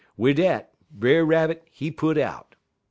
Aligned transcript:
"Wid 0.17 0.37
dat, 0.37 0.73
Brer 0.89 1.23
Rabbit, 1.23 1.61
he 1.69 1.91
put 1.91 2.17
out. 2.17 2.55